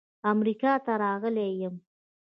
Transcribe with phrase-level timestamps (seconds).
[0.31, 1.75] امریکا ته راغلی یم.